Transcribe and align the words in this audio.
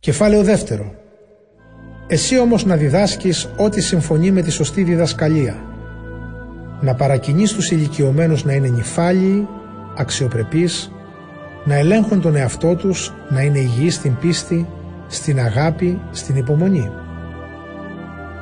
Κεφάλαιο 0.00 0.42
δεύτερο. 0.42 0.94
Εσύ 2.06 2.38
όμως 2.38 2.64
να 2.64 2.76
διδάσκεις 2.76 3.48
ό,τι 3.56 3.80
συμφωνεί 3.80 4.30
με 4.30 4.42
τη 4.42 4.50
σωστή 4.50 4.82
διδασκαλία. 4.82 5.56
Να 6.80 6.94
παρακινείς 6.94 7.52
τους 7.52 7.70
ηλικιωμένους 7.70 8.44
να 8.44 8.52
είναι 8.52 8.68
νυφάλιοι, 8.68 9.48
αξιοπρεπείς, 9.96 10.92
να 11.64 11.74
ελέγχουν 11.74 12.20
τον 12.20 12.36
εαυτό 12.36 12.76
τους, 12.76 13.14
να 13.28 13.42
είναι 13.42 13.58
υγιείς 13.58 13.94
στην 13.94 14.16
πίστη, 14.20 14.68
στην 15.06 15.40
αγάπη, 15.40 16.00
στην 16.10 16.36
υπομονή. 16.36 16.90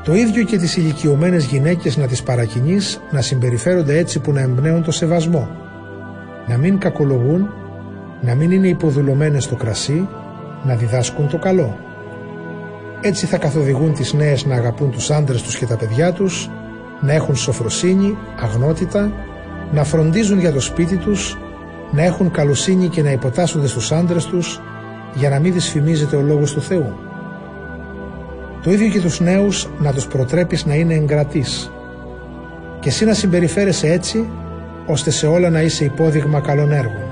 Το 0.04 0.14
ίδιο 0.14 0.44
και 0.44 0.58
τις 0.58 0.76
ηλικιωμένες 0.76 1.44
γυναίκες 1.44 1.96
να 1.96 2.06
τις 2.06 2.22
παρακινείς 2.22 3.00
να 3.10 3.20
συμπεριφέρονται 3.20 3.98
έτσι 3.98 4.20
που 4.20 4.32
να 4.32 4.40
εμπνέουν 4.40 4.82
το 4.82 4.90
σεβασμό. 4.90 5.48
Να 6.46 6.56
μην 6.56 6.78
κακολογούν, 6.78 7.48
να 8.20 8.34
μην 8.34 8.50
είναι 8.50 8.68
υποδουλωμένες 8.68 9.44
στο 9.44 9.54
κρασί, 9.54 10.08
να 10.66 10.74
διδάσκουν 10.74 11.28
το 11.28 11.38
καλό. 11.38 11.78
Έτσι 13.00 13.26
θα 13.26 13.38
καθοδηγούν 13.38 13.92
τις 13.94 14.12
νέες 14.12 14.44
να 14.44 14.54
αγαπούν 14.54 14.90
τους 14.90 15.10
άντρες 15.10 15.42
τους 15.42 15.56
και 15.56 15.66
τα 15.66 15.76
παιδιά 15.76 16.12
τους, 16.12 16.50
να 17.00 17.12
έχουν 17.12 17.36
σοφροσύνη, 17.36 18.16
αγνότητα, 18.40 19.12
να 19.72 19.84
φροντίζουν 19.84 20.38
για 20.38 20.52
το 20.52 20.60
σπίτι 20.60 20.96
τους, 20.96 21.38
να 21.90 22.02
έχουν 22.02 22.30
καλοσύνη 22.30 22.88
και 22.88 23.02
να 23.02 23.10
υποτάσσονται 23.10 23.66
στους 23.66 23.92
άντρες 23.92 24.24
τους 24.24 24.60
για 25.14 25.28
να 25.28 25.38
μην 25.38 25.52
δυσφημίζεται 25.52 26.16
ο 26.16 26.20
λόγος 26.20 26.52
του 26.52 26.60
Θεού. 26.60 26.94
Το 28.62 28.70
ίδιο 28.72 28.88
και 28.88 29.00
τους 29.00 29.20
νέους 29.20 29.68
να 29.78 29.92
τους 29.92 30.06
προτρέπεις 30.06 30.64
να 30.64 30.74
είναι 30.74 30.94
εγκρατείς 30.94 31.70
και 32.80 32.88
εσύ 32.88 33.04
να 33.04 33.14
συμπεριφέρεσαι 33.14 33.92
έτσι 33.92 34.28
ώστε 34.86 35.10
σε 35.10 35.26
όλα 35.26 35.50
να 35.50 35.60
είσαι 35.60 35.84
υπόδειγμα 35.84 36.40
καλών 36.40 36.72
έργων. 36.72 37.04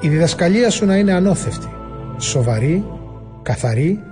Η 0.00 0.08
διδασκαλία 0.08 0.70
σου 0.70 0.86
να 0.86 0.96
είναι 0.96 1.12
ανώθευτη, 1.12 1.68
σοβαρή, 2.18 2.84
καθαρή, 3.42 4.02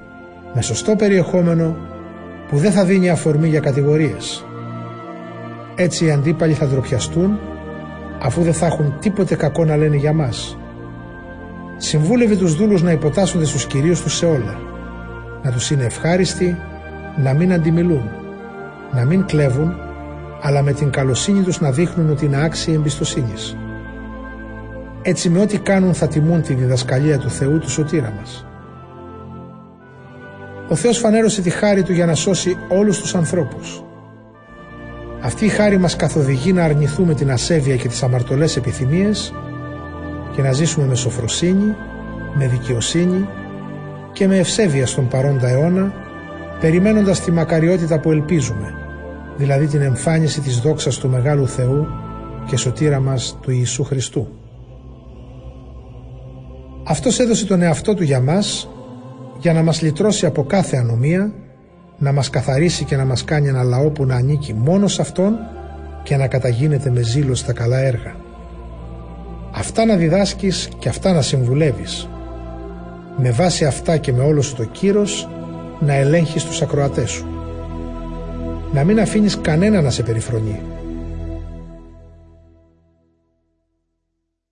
με 0.55 0.63
σωστό 0.63 0.97
περιεχόμενο 0.97 1.77
που 2.49 2.57
δεν 2.57 2.73
θα 2.73 2.85
δίνει 2.85 3.11
αφορμή 3.11 3.49
για 3.49 3.61
κατηγορίες. 3.61 4.45
Έτσι 5.75 6.05
οι 6.05 6.11
αντίπαλοι 6.11 6.53
θα 6.53 6.67
ντροπιαστούν 6.67 7.39
αφού 8.23 8.43
δεν 8.43 8.55
θα 8.55 8.67
έχουν 8.67 8.95
τίποτε 9.01 9.35
κακό 9.35 9.65
να 9.65 9.77
λένε 9.77 9.97
για 9.97 10.13
μας. 10.13 10.57
Συμβούλευε 11.77 12.37
τους 12.37 12.55
δούλους 12.55 12.83
να 12.83 12.91
υποτάσσονται 12.91 13.45
στους 13.45 13.67
κυρίους 13.67 14.03
τους 14.03 14.17
σε 14.17 14.27
όλα. 14.27 14.59
Να 15.43 15.53
τους 15.53 15.71
είναι 15.71 15.85
ευχάριστοι, 15.85 16.57
να 17.23 17.33
μην 17.35 17.53
αντιμιλούν, 17.53 18.11
να 18.93 19.05
μην 19.05 19.25
κλέβουν, 19.25 19.75
αλλά 20.43 20.63
με 20.63 20.73
την 20.73 20.91
καλοσύνη 20.91 21.43
τους 21.43 21.61
να 21.61 21.71
δείχνουν 21.71 22.11
ότι 22.11 22.25
είναι 22.25 22.45
άξιοι 22.45 22.73
εμπιστοσύνης. 22.75 23.57
Έτσι 25.03 25.29
με 25.29 25.41
ό,τι 25.41 25.59
κάνουν 25.59 25.95
θα 25.95 26.09
τιμούν 26.09 26.43
τη 26.43 26.55
διδασκαλία 26.55 27.19
του 27.19 27.31
Θεού 27.31 27.59
του 27.59 27.71
σωτήρα 27.71 28.13
μας. 28.19 28.47
Ο 30.69 30.75
Θεός 30.75 30.99
φανέρωσε 30.99 31.43
τη 31.43 31.51
χάρη 31.51 31.83
Του 31.83 31.93
για 31.93 32.07
να 32.07 32.15
σώσει 32.15 32.57
όλους 32.69 33.01
τους 33.01 33.15
ανθρώπους. 33.15 33.85
Αυτή 35.21 35.45
η 35.45 35.49
χάρη 35.49 35.79
μας 35.79 35.97
καθοδηγεί 35.97 36.53
να 36.53 36.65
αρνηθούμε 36.65 37.15
την 37.15 37.31
ασέβεια 37.31 37.77
και 37.77 37.89
τις 37.89 38.03
αμαρτωλές 38.03 38.57
επιθυμίες 38.57 39.33
και 40.35 40.43
να 40.43 40.53
ζήσουμε 40.53 40.87
με 40.87 40.95
σοφροσύνη, 40.95 41.75
με 42.35 42.47
δικαιοσύνη 42.47 43.29
και 44.13 44.27
με 44.27 44.39
ευσέβεια 44.39 44.87
στον 44.87 45.09
παρόντα 45.09 45.49
αιώνα, 45.49 45.93
περιμένοντας 46.61 47.21
τη 47.21 47.31
μακαριότητα 47.31 48.01
που 48.01 48.11
ελπίζουμε, 48.11 48.75
δηλαδή 49.37 49.67
την 49.67 49.81
εμφάνιση 49.81 50.41
της 50.41 50.61
δόξας 50.61 50.99
του 50.99 51.09
Μεγάλου 51.09 51.49
Θεού 51.49 51.87
και 52.47 52.57
σωτήρα 52.57 53.01
μας 53.01 53.39
του 53.43 53.51
Ιησού 53.51 53.85
Χριστού. 53.85 54.42
Αυτός 56.93 57.19
έδωσε 57.19 57.47
τον 57.47 57.63
εαυτό 57.63 57.95
Του 57.95 58.03
για 58.03 58.21
μας 58.21 58.69
για 59.39 59.53
να 59.53 59.63
μας 59.63 59.83
λυτρώσει 59.83 60.27
από 60.27 60.45
κάθε 60.45 60.77
ανομία, 60.77 61.33
να 61.99 62.13
μας 62.13 62.31
καθαρίσει 62.31 62.85
και 62.85 62.97
να 62.97 63.05
μας 63.05 63.25
κάνει 63.25 63.49
ένα 63.49 63.63
λαό 63.63 63.91
που 63.91 64.05
να 64.05 64.15
ανήκει 64.15 64.55
μόνο 64.55 64.89
σε 64.89 65.01
Αυτόν 65.01 65.35
και 66.03 66.17
να 66.17 66.27
καταγίνεται 66.27 66.91
με 66.91 67.03
ζήλο 67.03 67.35
στα 67.35 67.53
καλά 67.53 67.79
έργα. 67.79 68.15
Αυτά 69.53 69.85
να 69.85 69.97
διδάσκεις 69.97 70.69
και 70.79 70.89
αυτά 70.89 71.13
να 71.13 71.23
συμβουλεύεις. 71.23 72.09
Με 73.17 73.31
βάση 73.31 73.65
αυτά 73.65 73.97
και 73.97 74.13
με 74.13 74.23
όλος 74.23 74.47
σου 74.47 74.55
το 74.55 74.65
κύρος 74.65 75.29
να 75.81 75.95
ελέγχεις 75.95 76.45
τους 76.45 76.63
ακροατές 76.63 77.11
σου. 77.11 77.27
Να 78.73 78.85
μην 78.85 79.01
αφήνεις 79.01 79.39
κανένα 79.41 79.81
να 79.81 79.91
σε 79.91 80.03
περιφρονεί. 80.03 80.61